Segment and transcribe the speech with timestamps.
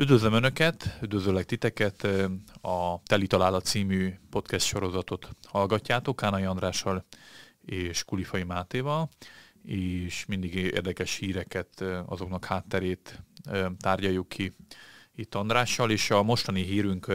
[0.00, 2.08] Üdvözlöm Önöket, üdvözöllek titeket,
[2.60, 7.04] a Teli Találat című podcast sorozatot hallgatjátok Kánai Andrással
[7.64, 9.08] és Kulifai Mátéval,
[9.64, 13.22] és mindig érdekes híreket, azoknak hátterét
[13.80, 14.52] tárgyaljuk ki
[15.14, 17.12] itt Andrással, és a mostani hírünk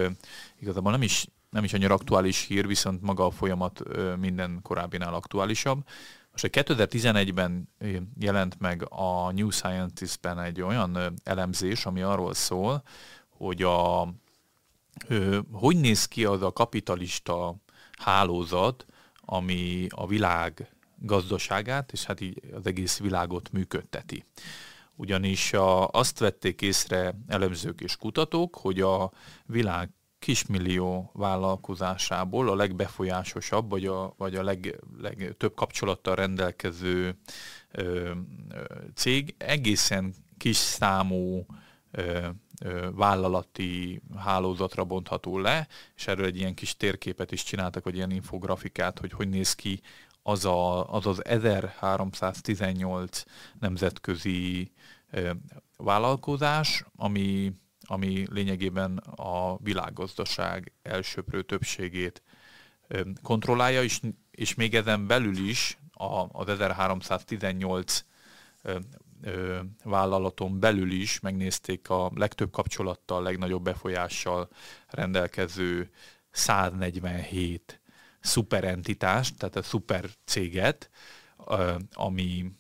[0.60, 3.82] igazából nem is, nem is annyira aktuális hír, viszont maga a folyamat
[4.18, 5.84] minden korábbinál aktuálisabb.
[6.42, 7.70] Most 2011-ben
[8.20, 12.84] jelent meg a New Scientist-ben egy olyan elemzés, ami arról szól,
[13.30, 14.08] hogy a,
[15.52, 17.56] hogy néz ki az a kapitalista
[17.98, 18.86] hálózat,
[19.20, 24.26] ami a világ gazdaságát, és hát így az egész világot működteti.
[24.96, 29.12] Ugyanis a, azt vették észre elemzők és kutatók, hogy a
[29.46, 29.90] világ
[30.26, 37.18] kismillió vállalkozásából a legbefolyásosabb, vagy a, vagy a leg, legtöbb kapcsolattal rendelkező
[37.72, 38.12] ö,
[38.96, 41.46] cég egészen kis számú
[41.92, 42.28] ö,
[42.64, 48.12] ö, vállalati hálózatra bontható le, és erről egy ilyen kis térképet is csináltak, vagy ilyen
[48.12, 49.82] infografikát, hogy hogy néz ki
[50.24, 53.24] az a, az, az 1318
[53.60, 54.72] nemzetközi
[55.12, 55.32] ö,
[55.78, 57.54] vállalkozás, ami
[57.86, 62.24] ami lényegében a világgazdaság elsőprő többségét
[63.22, 64.00] kontrollálja, és,
[64.32, 68.06] és még ezen belül is a, az 1318
[69.84, 74.50] vállalaton belül is megnézték a legtöbb kapcsolattal, legnagyobb befolyással
[74.88, 75.90] rendelkező
[76.32, 77.82] 147
[78.20, 80.90] szuperentitást, tehát a szuper céget,
[81.94, 82.52] ami,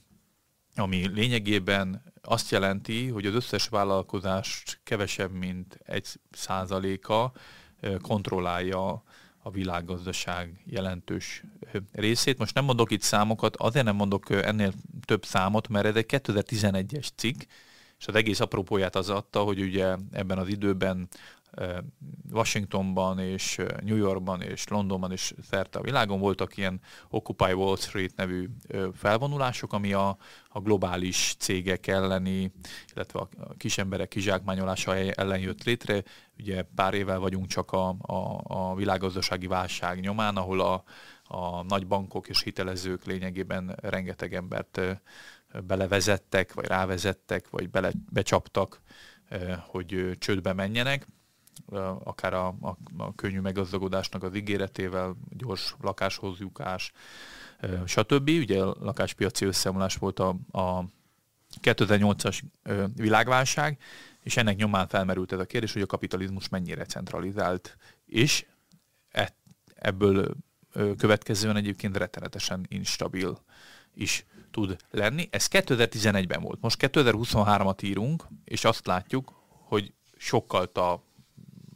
[0.75, 7.31] ami lényegében azt jelenti, hogy az összes vállalkozást kevesebb, mint egy százaléka
[8.01, 9.03] kontrollálja
[9.37, 11.43] a világgazdaság jelentős
[11.91, 12.37] részét.
[12.37, 14.73] Most nem mondok itt számokat, azért nem mondok ennél
[15.05, 17.41] több számot, mert ez egy 2011-es cikk,
[17.99, 21.07] és az egész apropóját az adta, hogy ugye ebben az időben
[22.31, 28.15] Washingtonban és New Yorkban és Londonban és szerte a világon voltak ilyen Occupy Wall Street
[28.15, 28.49] nevű
[28.93, 30.17] felvonulások, ami a,
[30.49, 32.51] a globális cégek elleni,
[32.93, 36.03] illetve a kis emberek kizsákmányolása ellen jött létre.
[36.39, 40.83] Ugye pár évvel vagyunk csak a, a, a világgazdasági válság nyomán, ahol a,
[41.23, 44.81] a nagy bankok és hitelezők lényegében rengeteg embert
[45.63, 48.81] belevezettek, vagy rávezettek, vagy bele, becsaptak,
[49.67, 51.07] hogy csődbe menjenek
[52.03, 56.91] akár a, a, a könnyű meggazdagodásnak az ígéretével, gyors lakáshoz jutás,
[57.85, 58.29] stb.
[58.29, 60.85] Ugye a lakáspiaci összeomlás volt a, a
[61.61, 62.41] 2008-as
[62.95, 63.77] világválság,
[64.19, 68.45] és ennek nyomán felmerült ez a kérdés, hogy a kapitalizmus mennyire centralizált, és
[69.09, 69.35] e,
[69.75, 70.35] ebből
[70.97, 73.37] következően egyébként rettenetesen instabil
[73.93, 75.27] is tud lenni.
[75.31, 76.61] Ez 2011-ben volt.
[76.61, 81.03] Most 2023-at írunk, és azt látjuk, hogy sokkal a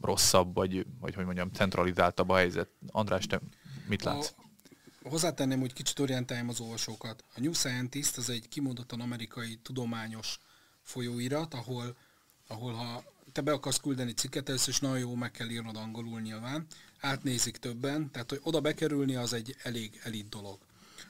[0.00, 2.68] rosszabb, vagy, vagy hogy mondjam, centralizáltabb a helyzet.
[2.86, 3.40] András, te
[3.88, 4.32] mit látsz?
[4.36, 7.24] A, hozzátenném, hogy kicsit orientáljam az olvasókat.
[7.34, 10.38] A New Scientist az egy kimondottan amerikai tudományos
[10.82, 11.96] folyóirat, ahol,
[12.46, 16.20] ahol ha te be akarsz küldeni cikket, először is nagyon jó meg kell írnod angolul
[16.20, 16.66] nyilván,
[17.00, 20.58] átnézik többen, tehát hogy oda bekerülni az egy elég elit dolog.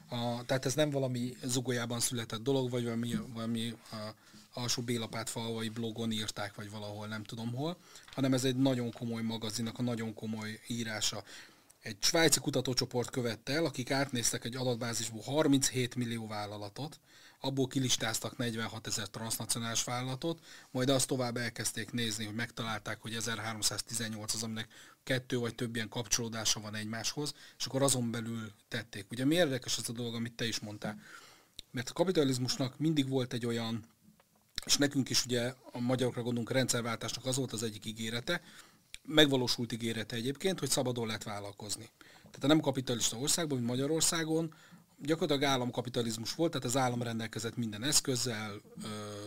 [0.09, 3.97] A, tehát ez nem valami zugolyában született dolog, vagy valami, valami a,
[4.53, 9.23] alsó Bélapát falvai blogon írták, vagy valahol nem tudom hol, hanem ez egy nagyon komoly
[9.23, 11.25] magazinnak a nagyon komoly írása.
[11.83, 17.01] Egy svájci kutatócsoport követte el, akik átnéztek egy adatbázisból 37 millió vállalatot,
[17.41, 20.41] abból kilistáztak 46 ezer transnacionális vállalatot,
[20.71, 24.69] majd azt tovább elkezdték nézni, hogy megtalálták, hogy 1318 az, aminek
[25.03, 29.11] kettő vagy több ilyen kapcsolódása van egymáshoz, és akkor azon belül tették.
[29.11, 31.01] Ugye mi érdekes ez a dolog, amit te is mondtál?
[31.71, 33.85] Mert a kapitalizmusnak mindig volt egy olyan
[34.65, 38.41] és nekünk is ugye a magyarokra gondolunk a rendszerváltásnak az volt az egyik ígérete,
[39.05, 41.89] megvalósult ígérete egyébként, hogy szabadon lehet vállalkozni.
[42.21, 44.55] Tehát a nem kapitalista országban, mint Magyarországon,
[45.03, 48.61] gyakorlatilag államkapitalizmus volt, tehát az állam rendelkezett minden eszközzel,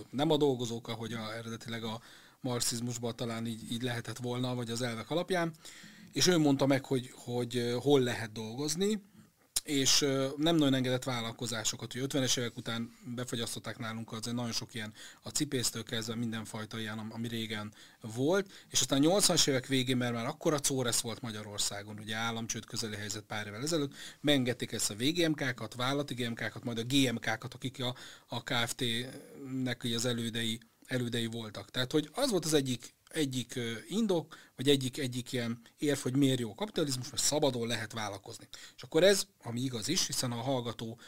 [0.10, 2.02] nem a dolgozók, ahogy a, eredetileg a
[2.42, 5.54] marxizmusban talán így, így lehetett volna, vagy az elvek alapján,
[6.12, 9.02] és ő mondta meg, hogy, hogy hol lehet dolgozni,
[9.64, 10.00] és
[10.38, 15.30] nem nagyon engedett vállalkozásokat, hogy 50-es évek után befagyasztották nálunk az nagyon sok ilyen a
[15.30, 20.26] cipésztől kezdve mindenfajta ilyen, ami régen volt, és aztán a 80-as évek végén, mert már
[20.26, 24.96] akkor a Córesz volt Magyarországon, ugye államcsőd közeli helyzet pár évvel ezelőtt, megengedték ezt a
[24.96, 27.96] VGMK-kat, vállalati GMK-kat, majd a GMK-kat, akik a,
[28.28, 31.72] a KFT-nek az elődei elődei voltak.
[31.72, 36.40] Tehát, hogy az volt az egyik egyik indok, vagy egyik, egyik ilyen érv, hogy miért
[36.40, 38.48] jó a kapitalizmus, mert szabadon lehet vállalkozni.
[38.76, 41.00] És akkor ez, ami igaz is, hiszen a hallgató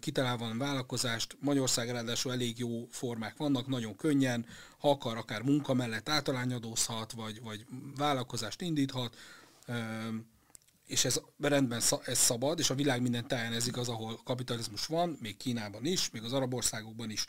[0.00, 4.46] kitalál van vállalkozást, Magyarország ráadásul elég jó formák vannak, nagyon könnyen,
[4.78, 7.66] ha akar, akár munka mellett általányadózhat, vagy, vagy
[7.96, 9.16] vállalkozást indíthat,
[10.86, 15.18] és ez rendben ez szabad, és a világ minden táján ez igaz, ahol kapitalizmus van,
[15.20, 17.26] még Kínában is, még az arab országokban is.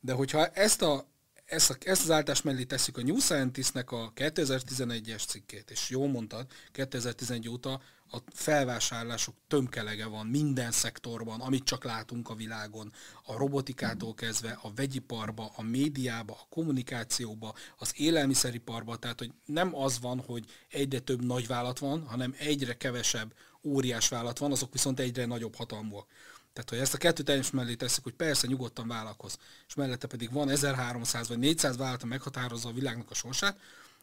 [0.00, 1.12] De hogyha ezt a
[1.44, 6.08] ezt, a, ezt az áltás mellé tesszük a New Scientist-nek a 2011-es cikkét, és jól
[6.08, 7.80] mondtad, 2011 óta
[8.10, 12.92] a felvásárlások tömkelege van minden szektorban, amit csak látunk a világon,
[13.22, 20.00] a robotikától kezdve, a vegyiparba, a médiába, a kommunikációba, az élelmiszeriparba, tehát hogy nem az
[20.00, 25.26] van, hogy egyre több nagyvállalat van, hanem egyre kevesebb óriás vállalat van, azok viszont egyre
[25.26, 26.06] nagyobb hatalmúak.
[26.54, 30.32] Tehát, hogy ezt a kettőt egymás mellé teszik, hogy persze nyugodtan vállalkoz, és mellette pedig
[30.32, 33.58] van 1300 vagy 400 vállalat meghatározza a világnak a sorsát,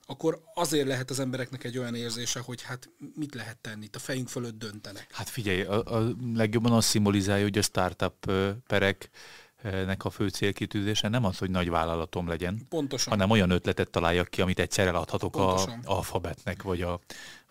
[0.06, 4.00] akkor azért lehet az embereknek egy olyan érzése, hogy hát mit lehet tenni, itt a
[4.00, 5.08] fejünk fölött döntenek.
[5.12, 8.32] Hát figyelj, a, a legjobban azt szimbolizálja, hogy a startup
[8.68, 9.10] perek
[9.62, 13.14] nek a fő célkitűzése nem az, hogy nagy vállalatom legyen, Pontosan.
[13.14, 15.80] hanem olyan ötletet találjak ki, amit egyszer eladhatok Pontosan.
[15.86, 17.00] a Alphabetnek, vagy a,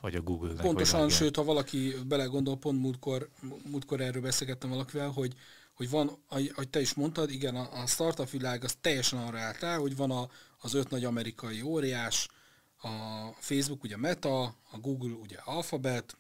[0.01, 0.61] vagy a Google-nek.
[0.61, 3.29] Pontosan, vagy sőt, ha valaki belegondol, pont múltkor,
[3.71, 5.35] múltkor erről beszélgettem valakivel, hogy,
[5.75, 9.61] hogy van, ahogy te is mondtad, igen, a, a startup világ az teljesen arra állt
[9.61, 10.29] rá, hogy van a,
[10.61, 12.29] az öt nagy amerikai óriás,
[12.83, 12.89] a
[13.39, 16.17] Facebook ugye Meta, a Google ugye Alphabet,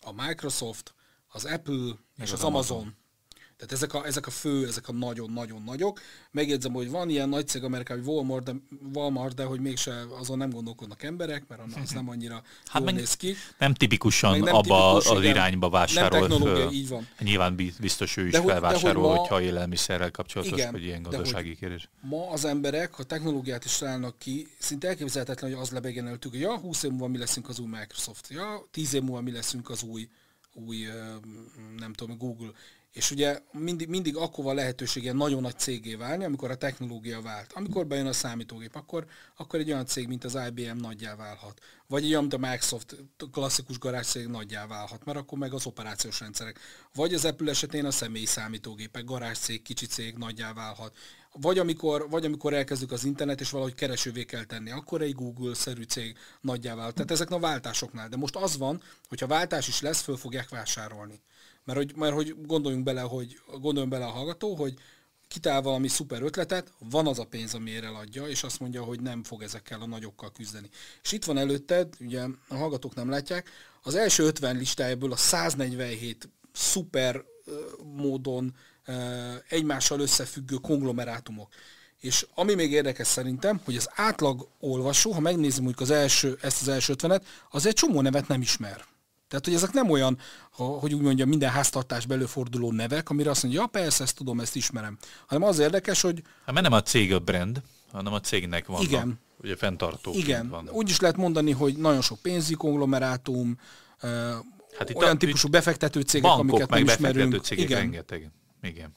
[0.00, 0.94] a Microsoft,
[1.28, 2.76] az Apple és az, az Amazon.
[2.76, 2.96] Amazon.
[3.60, 6.00] Tehát ezek a, ezek a fő, ezek a nagyon-nagyon nagyok.
[6.30, 8.52] Megjegyzem, hogy van ilyen nagy cég Amerikában, hogy Walmart, de,
[8.94, 13.14] Walmart, de hogy mégse azon nem gondolkodnak emberek, mert az nem annyira hát jól néz
[13.14, 13.34] ki.
[13.58, 16.18] Nem tipikusan nem abba tipikus, az igen, irányba vásárol.
[16.18, 17.08] Nem technológia, így van.
[17.18, 21.02] Nyilván biztos ő is de, felvásárol, de, hogy ma, hogyha élelmiszerrel kapcsolatos, igen, vagy ilyen
[21.02, 21.88] gazdasági kérdés.
[22.00, 26.40] Ma az emberek, ha technológiát is találnak ki, szinte elképzelhetetlen, hogy az lebegjen előttük, hogy
[26.40, 29.70] ja, 20 év múlva mi leszünk az új Microsoft, ja, 10 év múlva mi leszünk
[29.70, 30.08] az új,
[30.52, 30.86] új
[31.78, 32.50] nem tudom, Google.
[32.92, 37.52] És ugye mindig, mindig akkor van lehetősége nagyon nagy cégé válni, amikor a technológia vált.
[37.52, 39.06] Amikor bejön a számítógép, akkor,
[39.36, 41.60] akkor egy olyan cég, mint az IBM nagyjá válhat.
[41.86, 42.96] Vagy egy olyan, mint a Microsoft
[43.32, 46.58] klasszikus cég nagyjá válhat, mert akkor meg az operációs rendszerek.
[46.94, 49.04] Vagy az Apple esetén a személyi számítógépek,
[49.34, 50.96] cég, kicsi cég nagyjá válhat.
[51.32, 55.82] Vagy amikor, vagy amikor elkezdjük az internet, és valahogy keresővé kell tenni, akkor egy Google-szerű
[55.82, 56.94] cég nagyjá válhat.
[56.94, 58.08] Tehát ezek a váltásoknál.
[58.08, 61.20] De most az van, hogyha váltás is lesz, föl fogják vásárolni.
[61.74, 64.74] Mert hogy, mert hogy gondoljunk bele, hogy gondoljunk bele a hallgató, hogy
[65.28, 69.22] kitál valami szuper ötletet, van az a pénz, amiért eladja, és azt mondja, hogy nem
[69.22, 70.68] fog ezekkel a nagyokkal küzdeni.
[71.02, 73.50] És itt van előtted, ugye a hallgatók nem látják,
[73.82, 77.24] az első 50 listájából a 147 szuper
[77.96, 78.54] módon
[79.48, 81.52] egymással összefüggő konglomerátumok.
[82.00, 86.60] És ami még érdekes szerintem, hogy az átlag olvasó, ha megnézem mondjuk az első, ezt
[86.60, 88.89] az első ötvenet, az egy csomó nevet nem ismer.
[89.30, 90.18] Tehát, hogy ezek nem olyan,
[90.50, 94.56] hogy úgy mondja, minden háztartás belőforduló nevek, amire azt mondja, ja persze, ezt tudom, ezt
[94.56, 94.98] ismerem.
[95.26, 96.22] Hanem az érdekes, hogy...
[96.44, 97.62] Hát mert nem a cég a brand,
[97.92, 98.82] hanem a cégnek van.
[98.82, 99.20] Igen.
[99.42, 100.12] Ugye fenntartó.
[100.14, 100.48] Igen.
[100.48, 100.68] Van.
[100.68, 103.58] Úgy is lehet mondani, hogy nagyon sok pénzi konglomerátum,
[104.78, 107.16] hát itt olyan a, típusú befektető cégek, bankok, amiket meg nem ismerünk.
[107.16, 107.78] befektető cégek Igen.
[107.78, 108.30] rengeteg.
[108.62, 108.96] Igen.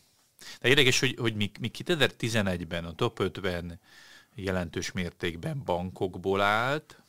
[0.61, 3.79] De érdekes, hogy, hogy mi, mi 2011-ben a top 50
[4.35, 7.02] jelentős mértékben bankokból állt,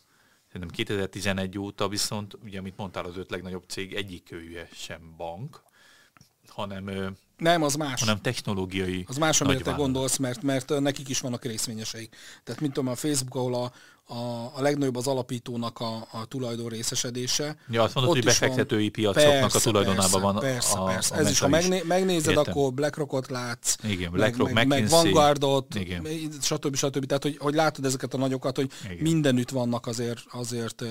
[0.55, 5.62] Szerintem 2011 óta viszont, ugye amit mondtál, az öt legnagyobb cég egyik ője sem bank,
[6.47, 8.01] hanem nem, az más.
[8.01, 9.05] Hanem technológiai.
[9.09, 12.17] Az más, amire te gondolsz, mert, mert nekik is vannak részvényeseik.
[12.45, 13.73] Tehát, mint tudom, a Facebook, ahol a,
[14.07, 17.57] a, a legnagyobb az alapítónak a, a tulajdon részesedése.
[17.71, 21.14] Ja, azt mondod, hogy befektetői piacoknak persze, a tulajdonában persze, van persze, a, persze.
[21.14, 22.53] A Ez is, ha megné, megnézed, Értem.
[22.53, 26.07] akkor BlackRockot látsz, Igen, BlackRock, meg, meg, meg Vanguardot, Igen.
[26.41, 26.76] stb.
[26.76, 27.07] stb.
[27.07, 28.97] Tehát, hogy, hogy látod ezeket a nagyokat, hogy Igen.
[28.97, 30.85] mindenütt vannak azért, azért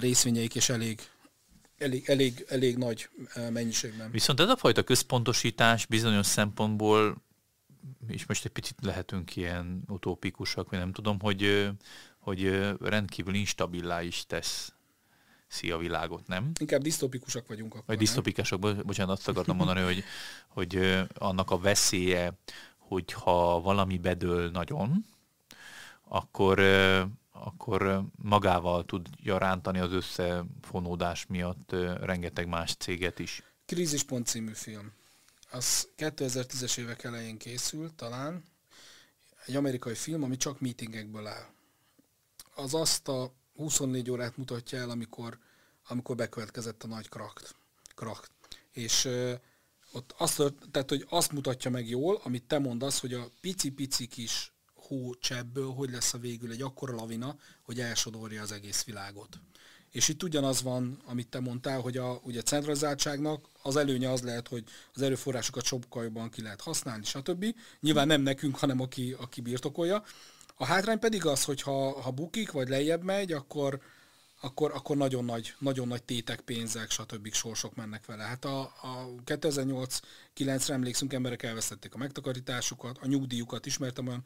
[0.00, 1.00] részvényeik, és elég
[1.80, 3.08] elég, elég, elég nagy
[3.52, 4.10] mennyiségben.
[4.10, 7.22] Viszont ez a fajta központosítás bizonyos szempontból,
[8.08, 11.70] és most egy picit lehetünk ilyen utópikusak, vagy nem tudom, hogy,
[12.18, 14.72] hogy rendkívül instabilá is tesz
[15.46, 16.50] szia világot, nem?
[16.60, 17.86] Inkább disztopikusak vagyunk akkor.
[17.86, 20.04] Vagy disztopikusak, bocsánat, azt akartam mondani, hogy,
[20.48, 22.32] hogy annak a veszélye,
[22.76, 25.04] hogyha valami bedől nagyon,
[26.08, 26.58] akkor
[27.44, 31.70] akkor magával tudja rántani az összefonódás miatt
[32.00, 33.42] rengeteg más céget is.
[33.66, 34.92] Krízispont című film.
[35.50, 38.42] Az 2010-es évek elején készült talán.
[39.46, 41.46] Egy amerikai film, ami csak meetingekből áll.
[42.54, 45.38] Az azt a 24 órát mutatja el, amikor,
[45.88, 47.54] amikor bekövetkezett a nagy krakt.
[47.94, 48.30] krakt.
[48.72, 49.34] És ö,
[49.92, 54.52] ott azt, tehát, hogy azt mutatja meg jól, amit te mondasz, hogy a pici-pici kis
[54.90, 59.40] hócsebből hogy lesz a végül egy akkora lavina, hogy elsodorja az egész világot.
[59.90, 64.48] És itt ugyanaz van, amit te mondtál, hogy a ugye centralizáltságnak az előnye az lehet,
[64.48, 67.44] hogy az erőforrásokat sokkal jobban ki lehet használni, stb.
[67.80, 70.04] Nyilván nem nekünk, hanem aki, aki birtokolja.
[70.54, 73.80] A hátrány pedig az, hogy ha, ha bukik, vagy lejjebb megy, akkor,
[74.40, 77.32] akkor, akkor nagyon, nagy, nagyon nagy tétek, pénzek, stb.
[77.32, 78.22] sorsok mennek vele.
[78.22, 83.66] Hát a, a 2008-9-re emlékszünk, emberek elvesztették a megtakarításukat, a nyugdíjukat.
[83.66, 84.24] Ismertem olyan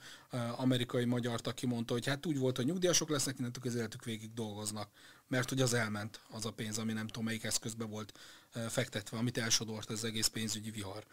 [0.56, 4.34] amerikai magyar, aki mondta, hogy hát úgy volt, hogy nyugdíjasok lesznek, innentől az életük végig
[4.34, 4.88] dolgoznak.
[5.28, 8.12] Mert hogy az elment az a pénz, ami nem tudom melyik eszközbe volt
[8.68, 11.04] fektetve, amit elsodort ez egész pénzügyi vihar.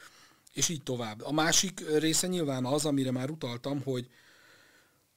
[0.54, 1.22] És így tovább.
[1.22, 4.10] A másik része nyilván az, amire már utaltam, hogy,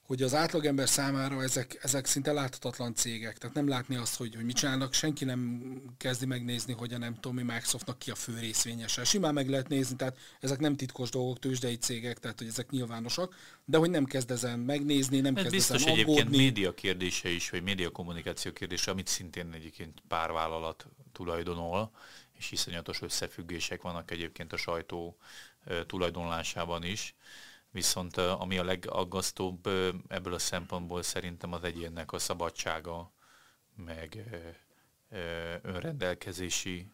[0.06, 3.38] hogy az átlagember számára ezek, ezek szinte láthatatlan cégek.
[3.38, 5.62] Tehát nem látni azt, hogy, hogy mit csinálnak, senki nem
[5.96, 9.04] kezdi megnézni, hogy a nem tudom, mi Microsoftnak ki a fő részvényese.
[9.04, 13.34] Simán meg lehet nézni, tehát ezek nem titkos dolgok, tőzsdei cégek, tehát hogy ezek nyilvánosak,
[13.64, 16.12] de hogy nem kezd ezen megnézni, nem kezd biztos ezen aggódni.
[16.12, 21.90] egyébként média kérdése is, vagy média kommunikáció kérdése, amit szintén egyébként pár vállalat tulajdonol,
[22.38, 25.16] és iszonyatos összefüggések vannak egyébként a sajtó
[25.87, 27.14] tulajdonlásában is
[27.74, 29.66] Viszont ami a legaggasztóbb
[30.08, 33.12] ebből a szempontból szerintem az egyénnek a szabadsága,
[33.76, 34.24] meg
[35.62, 36.90] önrendelkezési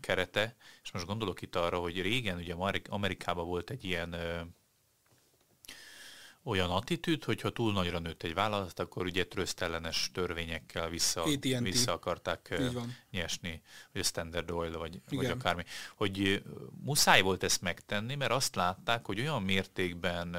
[0.00, 0.56] kerete.
[0.82, 2.54] És most gondolok itt arra, hogy régen ugye
[2.88, 4.16] Amerikában volt egy ilyen
[6.44, 11.24] olyan attitűd, hogy ha túl nagyra nőtt egy vállalat, akkor ugye trösztellenes törvényekkel vissza,
[11.60, 12.60] vissza akarták
[13.10, 15.64] nyesni, vagy a Standard Oil, vagy, vagy akármi.
[15.96, 16.42] Hogy
[16.84, 20.36] muszáj volt ezt megtenni, mert azt látták, hogy olyan mértékben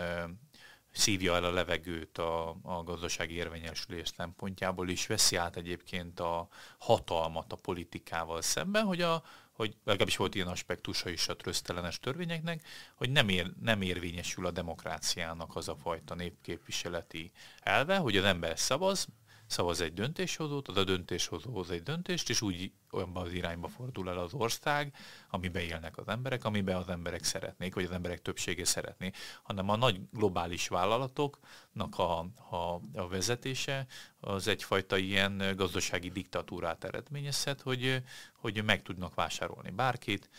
[0.92, 7.52] szívja el a levegőt a, a gazdasági érvényesülés szempontjából is, veszi át egyébként a hatalmat
[7.54, 9.24] a politikával szemben, hogy a,
[9.62, 12.66] hogy legalábbis volt ilyen aspektusa is a trösztelenes törvényeknek,
[12.96, 18.60] hogy nem, ér, nem érvényesül a demokráciának az a fajta népképviseleti elve, hogy az ember
[18.60, 19.08] szavaz,
[19.52, 24.10] szavaz egy döntéshozót, az a döntéshozó hoz egy döntést, és úgy olyanban az irányba fordul
[24.10, 24.94] el az ország,
[25.30, 29.12] amiben élnek az emberek, amiben az emberek szeretnék, vagy az emberek többsége szeretné,
[29.44, 33.86] hanem a nagy globális vállalatoknak a, a, a vezetése
[34.20, 38.04] az egyfajta ilyen gazdasági diktatúrát eredményezhet, hogy,
[38.34, 40.30] hogy meg tudnak vásárolni bárkit,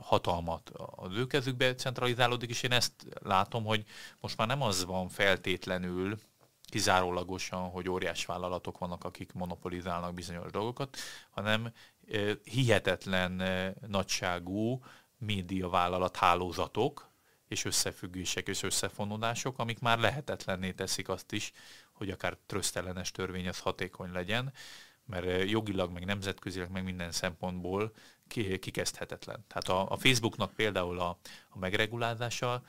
[0.00, 3.84] hatalmat az ő kezükbe centralizálódik, és én ezt látom, hogy
[4.20, 6.18] most már nem az van feltétlenül,
[6.74, 10.96] kizárólagosan, hogy óriás vállalatok vannak, akik monopolizálnak bizonyos dolgokat,
[11.30, 11.72] hanem
[12.44, 13.42] hihetetlen
[13.86, 14.84] nagyságú
[15.18, 17.10] médiavállalat hálózatok
[17.48, 21.52] és összefüggések és összefonódások, amik már lehetetlenné teszik azt is,
[21.92, 24.52] hogy akár trösztellenes törvény az hatékony legyen,
[25.04, 27.92] mert jogilag, meg nemzetközileg, meg minden szempontból
[28.60, 29.44] kikezdhetetlen.
[29.46, 32.62] Tehát a, a Facebooknak például a, a megregulázása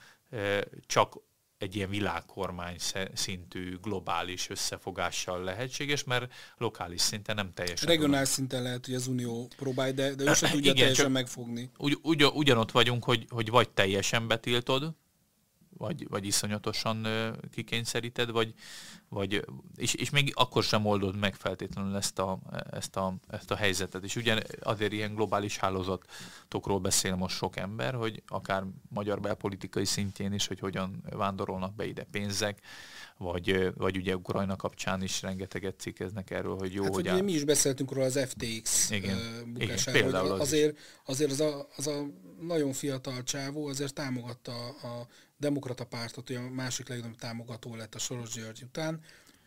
[0.85, 1.17] csak
[1.57, 2.75] egy ilyen világkormány
[3.13, 7.87] szintű globális összefogással lehetséges, mert lokális szinten nem teljesen.
[7.87, 11.69] Regionális szinten lehet, hogy az Unió próbálja, de, de ő sem tudja Igen, teljesen megfogni.
[11.77, 14.95] Ugy, ugy, ugyanott vagyunk, hogy, hogy vagy teljesen betiltod,
[15.77, 17.07] vagy, vagy iszonyatosan
[17.51, 18.53] kikényszeríted, vagy,
[19.09, 22.39] vagy és, és még akkor sem oldod meg feltétlenül ezt a,
[22.71, 24.03] ezt a, ezt a helyzetet.
[24.03, 30.33] És ugye azért ilyen globális hálózatokról beszél most sok ember, hogy akár magyar belpolitikai szintjén
[30.33, 32.61] is, hogy hogyan vándorolnak be ide pénzek,
[33.17, 37.07] vagy, vagy ugye Ukrajna kapcsán is rengeteget cikkeznek erről, hogy jó, hát, hogy...
[37.07, 39.17] Ugye mi is beszéltünk róla az FTX igen,
[39.53, 42.05] bukásáról, igen, hogy azért, azért az, a, az a
[42.41, 45.07] nagyon fiatal csávó azért támogatta a
[45.37, 49.01] demokrata pártot, hogy a másik legnagyobb támogató lett a Soros György után,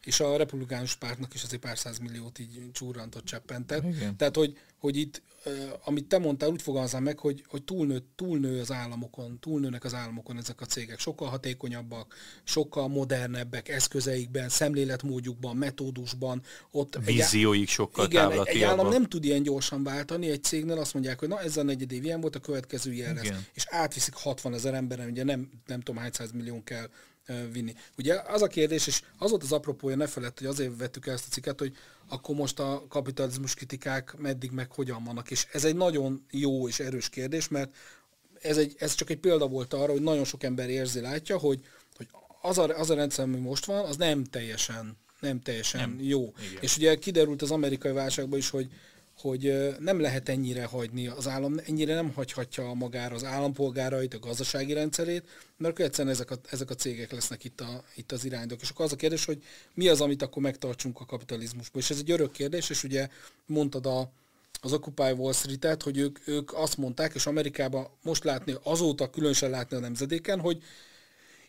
[0.09, 3.85] és a republikánus pártnak is azért pár milliót így csúrantott cseppentett.
[3.85, 4.17] Igen.
[4.17, 5.23] Tehát, hogy, hogy itt,
[5.85, 10.37] amit te mondtál, úgy fogalmazám meg, hogy, hogy túlnő, túlnő az államokon, túlnőnek az államokon
[10.37, 10.99] ezek a cégek.
[10.99, 16.43] Sokkal hatékonyabbak, sokkal modernebbek eszközeikben, szemléletmódjukban, metódusban.
[16.71, 20.79] Ott Vízióik egy, sokkal igen, egy, egy állam nem tud ilyen gyorsan váltani, egy cégnél
[20.79, 23.33] azt mondják, hogy na ez a negyed év ilyen volt, a következő ilyen lesz.
[23.55, 26.89] És átviszik 60 ezer emberen, ugye nem, nem tudom hány millió kell
[27.53, 27.75] vinni.
[27.99, 31.15] Ugye az a kérdés, és az volt az apropója, ne felett, hogy azért vettük el
[31.15, 31.77] ezt a cikket, hogy
[32.09, 35.31] akkor most a kapitalizmus kritikák meddig meg hogyan vannak.
[35.31, 37.75] És ez egy nagyon jó és erős kérdés, mert
[38.41, 41.61] ez, egy, ez csak egy példa volt arra, hogy nagyon sok ember érzi, látja, hogy,
[41.97, 42.09] hogy
[42.43, 45.99] az, a, az a rendszer, ami most van, az nem teljesen, nem teljesen nem.
[46.01, 46.33] jó.
[46.51, 46.63] Igen.
[46.63, 48.69] És ugye kiderült az amerikai válságban is, hogy
[49.21, 54.73] hogy nem lehet ennyire hagyni, az állam ennyire nem hagyhatja magára az állampolgárait, a gazdasági
[54.73, 55.25] rendszerét,
[55.57, 58.61] mert akkor egyszerűen ezek a, ezek a cégek lesznek itt, a, itt az irányok.
[58.61, 59.43] És akkor az a kérdés, hogy
[59.75, 61.81] mi az, amit akkor megtartsunk a kapitalizmusból.
[61.83, 63.09] És ez egy örök kérdés, és ugye
[63.47, 64.11] mondtad a,
[64.61, 69.51] az Occupy Wall Street-et, hogy ők, ők azt mondták, és Amerikában most látni, azóta különösen
[69.51, 70.63] látni a nemzedéken, hogy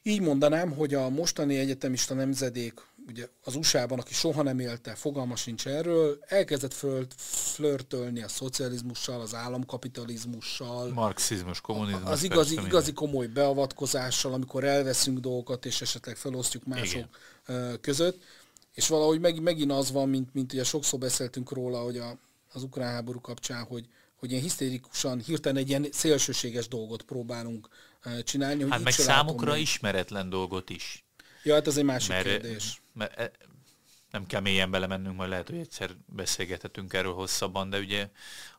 [0.03, 2.73] Így mondanám, hogy a mostani egyetemista nemzedék,
[3.07, 9.21] ugye az USA-ban, aki soha nem élte, fogalma sincs erről, elkezdett föl, flörtölni a szocializmussal,
[9.21, 10.89] az államkapitalizmussal.
[10.89, 12.09] Marxizmus, kommunizmus.
[12.09, 17.05] Az igazi, igazi komoly beavatkozással, amikor elveszünk dolgokat, és esetleg felosztjuk mások
[17.47, 17.79] Igen.
[17.81, 18.23] között.
[18.73, 22.17] És valahogy meg, megint az van, mint, mint ugye sokszor beszéltünk róla, hogy a,
[22.53, 27.67] az ukrán háború kapcsán, hogy, hogy ilyen hisztérikusan, hirtelen egy ilyen szélsőséges dolgot próbálunk
[28.23, 28.61] csinálni.
[28.61, 29.59] Hogy hát meg számukra meg.
[29.59, 31.05] ismeretlen dolgot is.
[31.43, 32.81] Ja, hát ez egy másik mert, kérdés.
[32.93, 33.31] Mert e,
[34.11, 38.09] nem kell mélyen belemennünk, majd lehet, hogy egyszer beszélgethetünk erről hosszabban, de ugye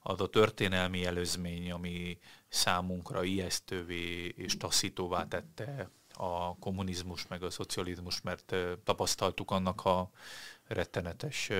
[0.03, 2.19] az a történelmi előzmény, ami
[2.49, 8.55] számunkra ijesztővé és taszítóvá tette a kommunizmus meg a szocializmus, mert
[8.85, 10.11] tapasztaltuk annak a
[10.67, 11.51] rettenetes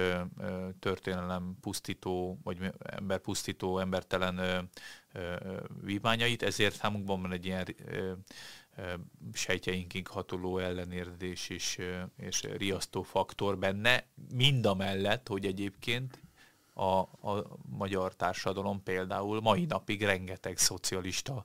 [0.79, 4.69] történelem pusztító, vagy emberpusztító, embertelen
[5.83, 7.67] vívmányait, ezért számunkban van egy ilyen
[9.33, 11.79] sejtjeinkig hatoló ellenérzés és,
[12.17, 16.21] és riasztó faktor benne, mind a mellett, hogy egyébként
[16.75, 16.99] a,
[17.31, 21.45] a magyar társadalom például mai napig rengeteg szocialista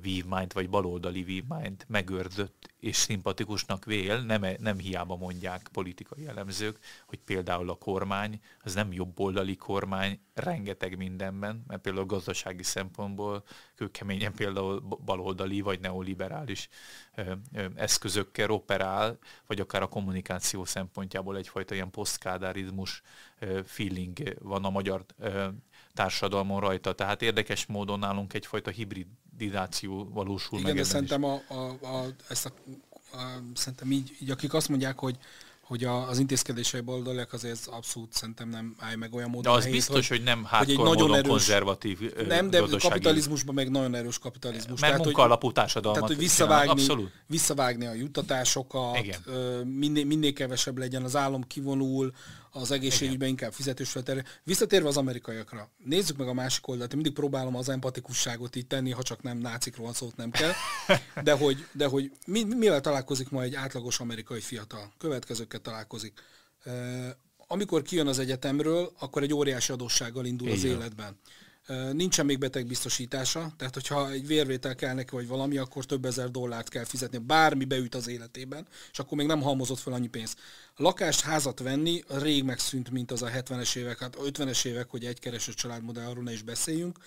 [0.00, 7.18] vívmányt, vagy baloldali vívmányt megőrzött és szimpatikusnak vél, nem, nem hiába mondják politikai elemzők, hogy
[7.18, 13.44] például a kormány, az nem jobboldali kormány rengeteg mindenben, mert például gazdasági szempontból
[13.74, 16.68] kőkeményen például baloldali vagy neoliberális
[17.74, 23.02] eszközökkel operál, vagy akár a kommunikáció szempontjából egyfajta ilyen posztkádárizmus
[23.64, 25.04] feeling van a magyar
[25.96, 26.92] társadalmon rajta.
[26.92, 30.72] Tehát érdekes módon nálunk egyfajta hibridizáció valósul Igen, meg.
[30.72, 32.52] Igen, szerintem, a, a, a, ezt a,
[33.16, 35.18] a, szerintem így, így, akik azt mondják, hogy
[35.66, 39.42] hogy a, az intézkedései baloldaliak azért abszolút szerintem nem állj meg olyan módon.
[39.42, 42.92] De az helyét, biztos, hogy, hogy nem hogy egy nagyon erős, konzervatív Nem, de gazdasági...
[42.92, 44.80] kapitalizmusban meg nagyon erős kapitalizmus.
[44.80, 46.00] Mert munka alapú társadalmat.
[46.00, 47.10] Tehát, hogy visszavágni, abszolút.
[47.26, 49.20] visszavágni a juttatásokat,
[49.64, 52.12] minél, minél kevesebb legyen, az állam kivonul,
[52.50, 54.24] az egészségügyben inkább fizetős felterre.
[54.42, 56.90] Visszatérve az amerikaiakra, nézzük meg a másik oldalt.
[56.90, 60.52] Én mindig próbálom az empatikusságot itt tenni, ha csak nem nácikról szót nem kell.
[61.22, 64.92] De hogy, de hogy mi, mivel találkozik ma egy átlagos amerikai fiatal?
[64.98, 66.12] Következőkkel találkozik.
[67.46, 70.58] Amikor kijön az egyetemről, akkor egy óriási adóssággal indul Igen.
[70.58, 71.18] az életben.
[71.92, 76.68] Nincsen még betegbiztosítása, tehát hogyha egy vérvétel kell neki, vagy valami, akkor több ezer dollárt
[76.68, 80.38] kell fizetni, bármi beüt az életében, és akkor még nem halmozott fel annyi pénzt.
[80.74, 85.04] A lakást, házat venni rég megszűnt, mint az a 70-es évek, hát 50-es évek, hogy
[85.04, 86.98] egy kereső családmodell, arról ne is beszéljünk.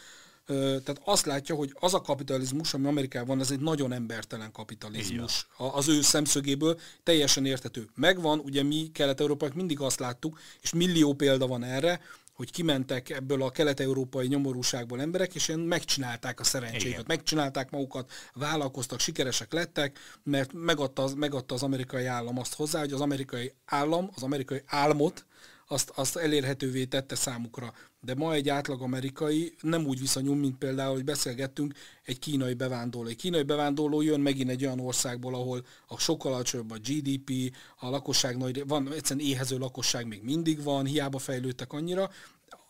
[0.45, 5.47] Tehát azt látja, hogy az a kapitalizmus, ami Amerikában van, ez egy nagyon embertelen kapitalizmus.
[5.57, 7.87] Az ő szemszögéből teljesen értető.
[7.95, 12.01] Megvan, ugye mi kelet-európaiak mindig azt láttuk, és millió példa van erre,
[12.39, 18.99] hogy kimentek ebből a kelet-európai nyomorúságból emberek, és ilyen megcsinálták a szerencséket, megcsinálták magukat, vállalkoztak,
[18.99, 24.09] sikeresek lettek, mert megadta az, megadta az amerikai állam azt hozzá, hogy az amerikai állam,
[24.15, 25.25] az amerikai álmot,
[25.67, 27.73] azt, azt elérhetővé tette számukra.
[28.01, 33.09] De ma egy átlag amerikai nem úgy viszonyul, mint például, hogy beszélgettünk, egy kínai bevándorló.
[33.09, 37.89] Egy kínai bevándorló jön megint egy olyan országból, ahol a sokkal alacsonyabb a GDP, a
[37.89, 42.09] lakosság nagy, van egyszerűen éhező lakosság még mindig van, hiába fejlődtek annyira,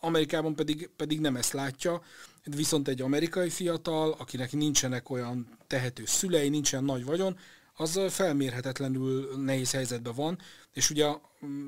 [0.00, 2.02] Amerikában pedig, pedig nem ezt látja,
[2.44, 7.38] viszont egy amerikai fiatal, akinek nincsenek olyan tehető szülei, nincsen nagy vagyon,
[7.74, 10.38] az felmérhetetlenül nehéz helyzetben van,
[10.72, 11.06] és ugye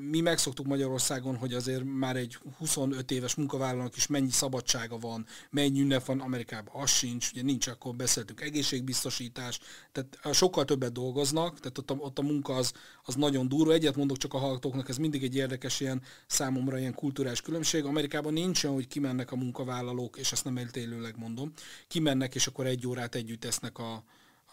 [0.09, 5.81] mi megszoktuk Magyarországon, hogy azért már egy 25 éves munkavállalónak is mennyi szabadsága van, mennyi
[5.81, 9.59] ünnep van, Amerikában az sincs, ugye nincs, akkor beszéltünk egészségbiztosítás,
[9.91, 13.73] tehát sokkal többet dolgoznak, tehát ott a, ott a munka az, az nagyon durva.
[13.73, 17.83] Egyet mondok csak a hallgatóknak, ez mindig egy érdekes ilyen számomra ilyen kulturális különbség.
[17.83, 21.51] Amerikában nincs olyan, hogy kimennek a munkavállalók, és ezt nem eltélőleg mondom,
[21.87, 24.03] kimennek, és akkor egy órát együtt esznek a,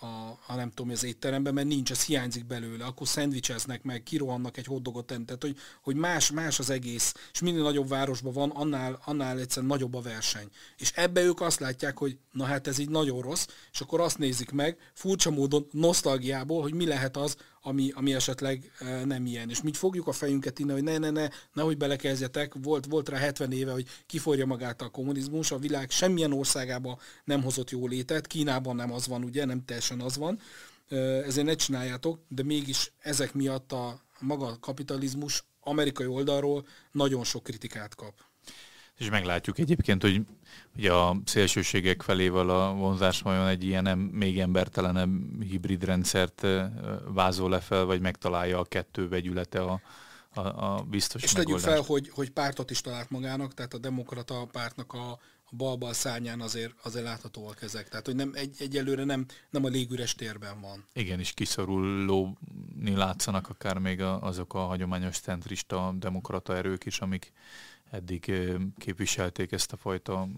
[0.00, 4.56] a, a nem tudom, az étteremben, mert nincs, ez hiányzik belőle, akkor szendvicseznek meg, kirohannak
[4.56, 8.50] egy hotdogot tenni, tehát hogy, hogy más, más az egész, és minél nagyobb városban van,
[8.50, 10.48] annál, annál egyszerűen nagyobb a verseny.
[10.76, 14.18] És ebbe ők azt látják, hogy na hát ez így nagyon rossz, és akkor azt
[14.18, 19.50] nézik meg, furcsa módon, nosztalgiából, hogy mi lehet az, ami, ami esetleg e, nem ilyen.
[19.50, 23.16] És mit fogjuk a fejünket innen, hogy ne, ne, ne, nehogy belekezdjetek, volt, volt rá
[23.16, 28.26] 70 éve, hogy kiforja magát a kommunizmus, a világ semmilyen országában nem hozott jó létet,
[28.26, 30.40] Kínában nem az van, ugye, nem teljesen az van,
[31.26, 37.42] ezért ne csináljátok, de mégis ezek miatt a maga a kapitalizmus amerikai oldalról nagyon sok
[37.42, 38.14] kritikát kap.
[38.96, 40.20] És meglátjuk egyébként, hogy
[40.76, 46.46] ugye a szélsőségek felével a vonzás vajon egy ilyen még embertelenebb hibrid rendszert
[47.08, 49.80] vázol le fel, vagy megtalálja a kettő vegyülete a,
[50.34, 54.46] a, a biztos És tegyük fel, hogy, hogy pártot is talált magának, tehát a demokrata
[54.52, 55.18] pártnak a,
[55.50, 57.88] a bal-bal szárnyán azért, azért láthatóak ezek.
[57.88, 60.86] Tehát, hogy nem, egy, egyelőre nem, nem a légüres térben van.
[60.92, 67.32] Igen, és kiszorulóni látszanak akár még azok a hagyományos centrista demokrata erők is, amik
[67.90, 68.32] eddig
[68.78, 70.28] képviselték ezt a fajta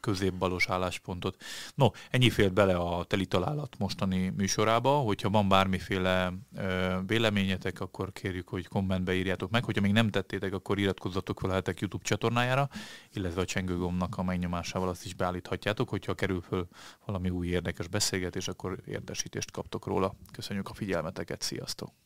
[0.00, 1.42] középbalos álláspontot.
[1.74, 8.12] No, ennyi félt bele a teli találat mostani műsorába, hogyha van bármiféle ö, véleményetek, akkor
[8.12, 12.04] kérjük, hogy kommentbe írjátok meg, hogyha még nem tettétek, akkor iratkozzatok fel a hetek YouTube
[12.04, 12.68] csatornájára,
[13.12, 16.68] illetve a csengőgomnak a megnyomásával azt is beállíthatjátok, hogyha kerül föl
[17.04, 20.14] valami új érdekes beszélgetés, akkor értesítést kaptok róla.
[20.32, 22.03] Köszönjük a figyelmeteket, sziasztok!